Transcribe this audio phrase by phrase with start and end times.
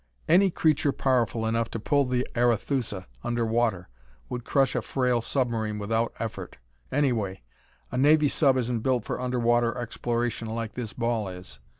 [0.27, 3.87] "Any creature powerful enough to pull the Arethusa under water
[4.29, 6.57] would crush a frail submarine without effort.
[6.91, 7.43] Anyway,
[7.91, 11.59] a Navy sub isn't built for under water exploration like this ball is.